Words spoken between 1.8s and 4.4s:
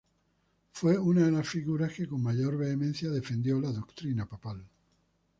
que con mayor vehemencia defendió la doctrina